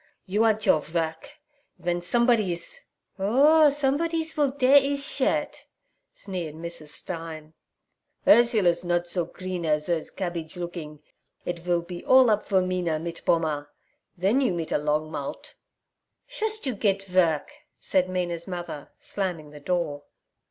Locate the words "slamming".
18.99-19.51